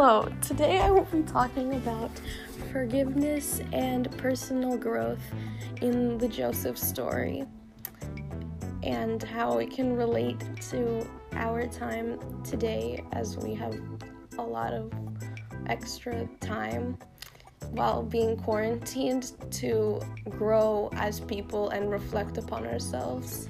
[0.00, 2.12] Hello, today I will be talking about
[2.70, 5.18] forgiveness and personal growth
[5.82, 7.44] in the Joseph story
[8.84, 10.38] and how it can relate
[10.70, 13.76] to our time today as we have
[14.38, 14.92] a lot of
[15.66, 16.96] extra time
[17.72, 23.48] while being quarantined to grow as people and reflect upon ourselves.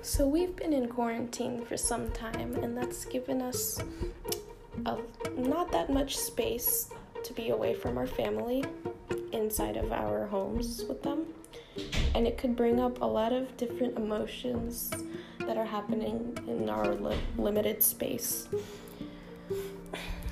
[0.00, 3.80] So, we've been in quarantine for some time, and that's given us
[4.86, 4.98] a,
[5.36, 6.90] not that much space
[7.24, 8.64] to be away from our family
[9.32, 11.26] inside of our homes with them.
[12.14, 14.90] And it could bring up a lot of different emotions
[15.40, 18.48] that are happening in our li- limited space.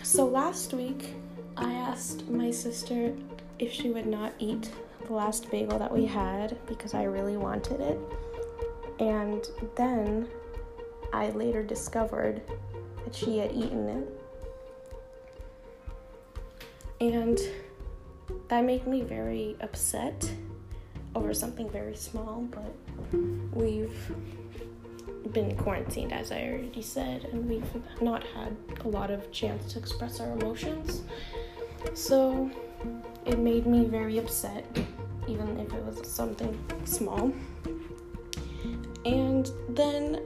[0.03, 1.15] So, last week,
[1.57, 3.13] I asked my sister
[3.59, 4.71] if she would not eat
[5.07, 7.99] the last bagel that we had because I really wanted it.
[8.99, 10.29] And then
[11.13, 12.43] I later discovered
[13.05, 14.09] that she had eaten it.
[17.01, 17.39] And
[18.49, 20.31] that made me very upset
[21.15, 22.75] over something very small, but
[23.53, 24.13] we've
[25.33, 29.79] been quarantined, as I already said, and we've not had a lot of chance to
[29.79, 31.03] express our emotions.
[31.95, 32.51] So
[33.25, 34.65] it made me very upset,
[35.27, 37.33] even if it was something small.
[39.07, 40.21] And then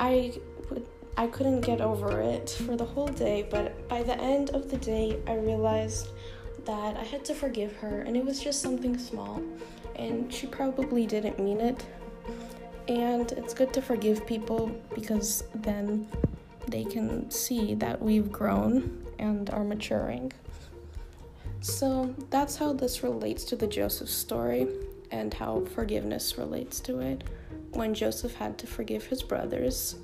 [0.00, 0.32] I
[0.70, 4.70] would I couldn't get over it for the whole day, but by the end of
[4.70, 6.08] the day I realized
[6.64, 9.42] that I had to forgive her and it was just something small
[9.96, 11.84] and she probably didn't mean it.
[12.88, 16.08] And it's good to forgive people because then
[16.66, 20.32] they can see that we've grown and are maturing.
[21.60, 24.66] So that's how this relates to the Joseph story
[25.10, 27.24] and how forgiveness relates to it
[27.72, 29.96] when Joseph had to forgive his brothers.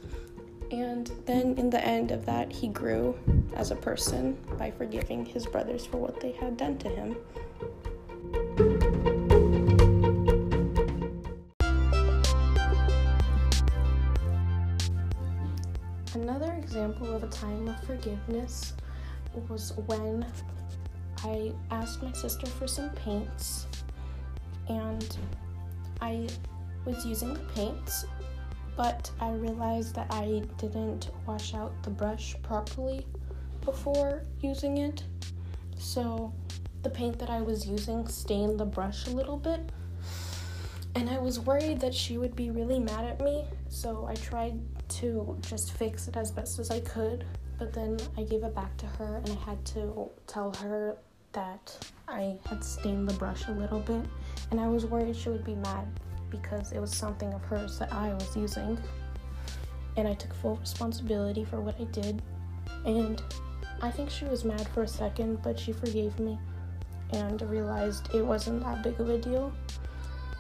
[0.71, 3.16] And then in the end of that, he grew
[3.54, 7.16] as a person by forgiving his brothers for what they had done to him.
[16.15, 18.72] Another example of a time of forgiveness
[19.48, 20.27] was when
[21.22, 23.66] I asked my sister for some paints
[24.69, 25.16] and
[26.00, 26.27] I
[26.86, 28.06] was using the paints,
[28.76, 33.04] but I realized that I didn't wash out the brush properly
[33.64, 35.02] before using it.
[35.76, 36.32] So
[36.82, 39.60] the paint that I was using stained the brush a little bit.
[40.94, 44.58] And I was worried that she would be really mad at me, so I tried
[44.88, 47.26] to just fix it as best as I could.
[47.58, 50.97] But then I gave it back to her and I had to tell her
[51.32, 51.76] that
[52.08, 54.04] I had stained the brush a little bit.
[54.50, 55.86] And I was worried she would be mad
[56.31, 58.78] because it was something of hers that I was using.
[59.97, 62.22] And I took full responsibility for what I did.
[62.84, 63.22] And
[63.82, 66.38] I think she was mad for a second, but she forgave me
[67.12, 69.53] and realized it wasn't that big of a deal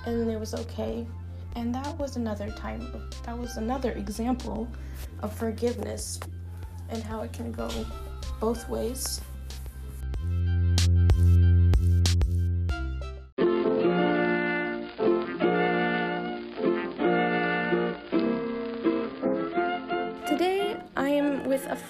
[0.06, 1.06] and it was okay.
[1.54, 2.86] And that was another time,
[3.24, 4.68] that was another example
[5.20, 6.20] of forgiveness
[6.88, 7.70] and how it can go
[8.40, 9.20] both ways.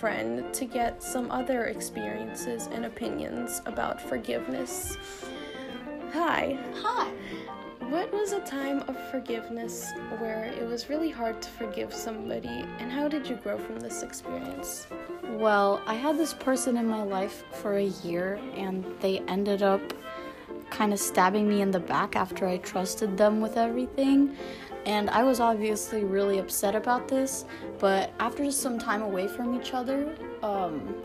[0.01, 4.99] Friend to get some other experiences and opinions about forgiveness.
[6.13, 6.59] Hi.
[6.83, 7.11] Hi.
[7.89, 12.91] What was a time of forgiveness where it was really hard to forgive somebody, and
[12.91, 14.87] how did you grow from this experience?
[15.23, 19.81] Well, I had this person in my life for a year, and they ended up
[20.69, 24.37] kind of stabbing me in the back after I trusted them with everything.
[24.87, 27.45] And I was obviously really upset about this,
[27.81, 30.15] but after some time away from each other,
[30.45, 31.03] um,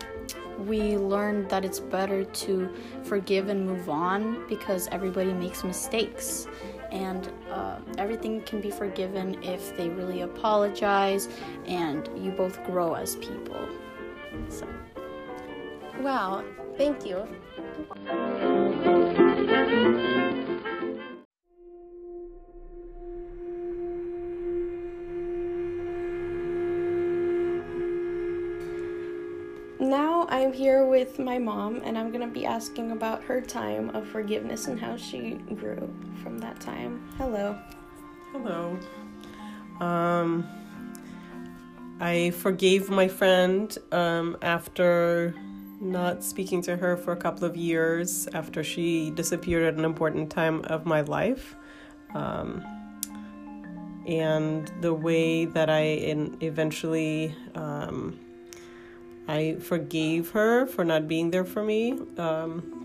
[0.67, 2.69] we learned that it's better to
[3.03, 6.47] forgive and move on because everybody makes mistakes.
[6.91, 11.27] And uh, everything can be forgiven if they really apologize
[11.65, 13.67] and you both grow as people.
[14.49, 14.67] So.
[16.01, 16.43] Wow,
[16.77, 17.27] thank you.
[30.51, 34.67] I'm here with my mom, and I'm gonna be asking about her time of forgiveness
[34.67, 35.89] and how she grew
[36.21, 37.01] from that time.
[37.17, 37.57] Hello.
[38.33, 38.77] Hello.
[39.79, 40.45] Um,
[42.01, 45.33] I forgave my friend um, after
[45.79, 50.29] not speaking to her for a couple of years after she disappeared at an important
[50.29, 51.55] time of my life.
[52.13, 52.61] Um,
[54.05, 55.81] and the way that I
[56.41, 58.19] eventually um,
[59.27, 61.93] I forgave her for not being there for me.
[62.17, 62.81] Um,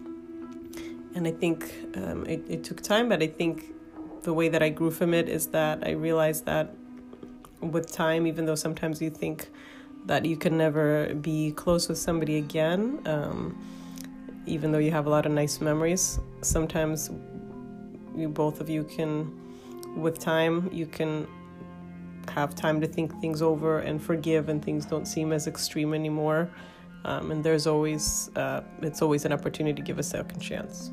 [1.14, 3.74] and I think um, it, it took time, but I think
[4.22, 6.74] the way that I grew from it is that I realized that
[7.60, 9.48] with time, even though sometimes you think
[10.06, 13.56] that you can never be close with somebody again, um,
[14.46, 17.10] even though you have a lot of nice memories, sometimes
[18.14, 19.32] you both of you can,
[19.96, 21.26] with time, you can
[22.30, 26.50] have time to think things over and forgive, and things don't seem as extreme anymore.
[27.04, 30.90] Um, and there's always, uh, it's always an opportunity to give a second chance.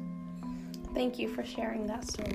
[0.94, 2.34] Thank you for sharing that story.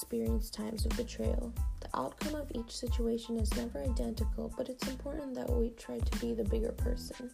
[0.00, 1.52] We've experienced times of betrayal.
[1.80, 6.18] The outcome of each situation is never identical, but it's important that we try to
[6.20, 7.30] be the bigger person.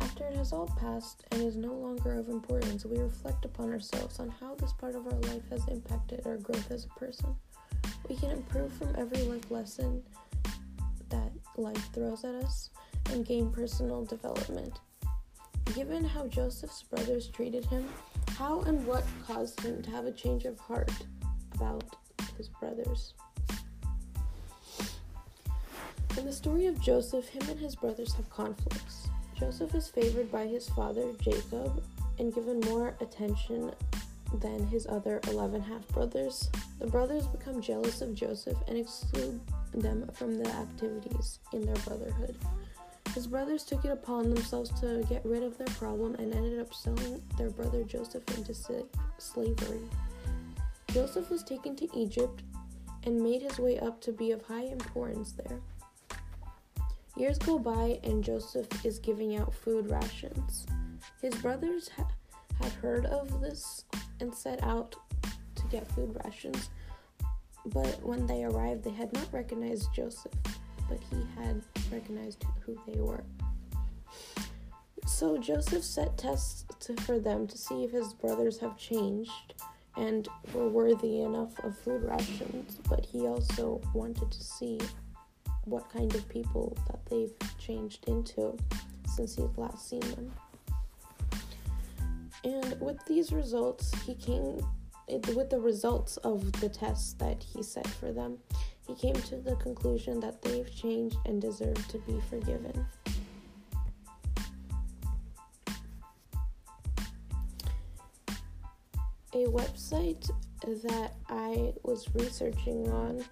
[0.00, 4.20] After it has all passed and is no longer of importance, we reflect upon ourselves
[4.20, 7.34] on how this part of our life has impacted our growth as a person.
[8.08, 10.02] We can improve from every life lesson
[11.10, 12.70] that life throws at us
[13.10, 14.80] and gain personal development.
[15.74, 17.86] Given how Joseph's brothers treated him,
[18.38, 20.90] how and what caused him to have a change of heart
[21.58, 21.84] about
[22.36, 23.14] his brothers?
[26.16, 29.08] In the story of Joseph, him and his brothers have conflicts.
[29.38, 31.82] Joseph is favored by his father, Jacob,
[32.18, 33.72] and given more attention
[34.40, 36.48] than his other 11 half brothers.
[36.80, 39.40] The brothers become jealous of Joseph and exclude
[39.74, 42.36] them from the activities in their brotherhood.
[43.14, 46.74] His brothers took it upon themselves to get rid of their problem and ended up
[46.74, 48.54] selling their brother Joseph into
[49.18, 49.80] slavery.
[50.92, 52.42] Joseph was taken to Egypt
[53.04, 55.60] and made his way up to be of high importance there.
[57.16, 60.66] Years go by and Joseph is giving out food rations.
[61.20, 62.08] His brothers ha-
[62.60, 63.84] had heard of this
[64.20, 64.94] and set out
[65.56, 66.70] to get food rations.
[67.66, 70.32] But when they arrived, they had not recognized Joseph,
[70.88, 71.62] but he had
[71.92, 73.24] recognized who they were.
[75.06, 79.54] So Joseph set tests to, for them to see if his brothers have changed
[79.98, 84.78] and were worthy enough of food rations, but he also wanted to see
[85.64, 88.56] what kind of people that they've changed into
[89.14, 90.32] since he had last seen them.
[92.44, 94.64] And with these results, he came
[95.34, 98.38] with the results of the tests that he set for them,
[98.86, 102.86] he came to the conclusion that they've changed and deserve to be forgiven.
[109.38, 110.28] A website
[110.64, 113.24] that I was researching on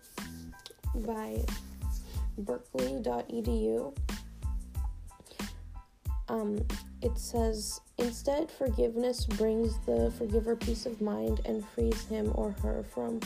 [0.94, 1.44] by
[2.38, 3.92] berkeley.edu
[6.28, 6.64] um,
[7.02, 12.84] it says instead forgiveness brings the forgiver peace of mind and frees him or her
[12.84, 13.18] from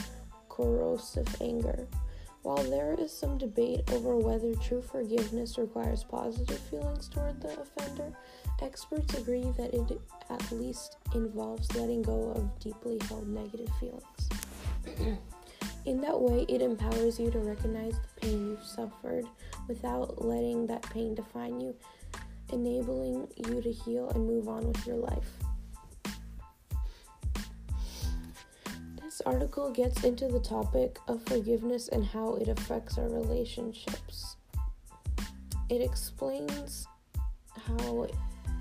[0.48, 1.86] corrosive anger
[2.42, 8.12] while there is some debate over whether true forgiveness requires positive feelings toward the offender
[8.62, 14.28] experts agree that it at least involves letting go of deeply held negative feelings
[15.86, 19.24] in that way it empowers you to recognize the pain you've suffered
[19.68, 21.74] without letting that pain define you
[22.52, 25.30] enabling you to heal and move on with your life.
[29.20, 34.36] This article gets into the topic of forgiveness and how it affects our relationships.
[35.68, 36.88] It explains
[37.54, 38.06] how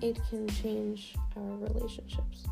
[0.01, 2.43] it can change our relationships.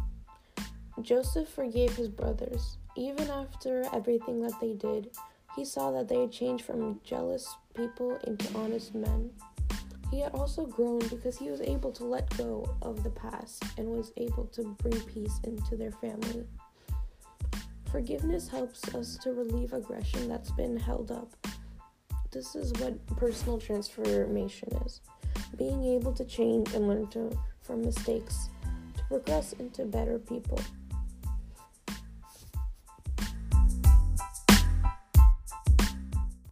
[1.01, 2.77] Joseph forgave his brothers.
[2.95, 5.09] Even after everything that they did,
[5.57, 9.29] he saw that they had changed from jealous people into honest men.
[10.11, 13.89] He had also grown because he was able to let go of the past and
[13.89, 16.45] was able to bring peace into their family.
[17.91, 21.33] Forgiveness helps us to relieve aggression that's been held up.
[22.31, 25.01] This is what personal transformation is
[25.57, 28.49] being able to change and learn to, from mistakes
[28.97, 30.59] to progress into better people.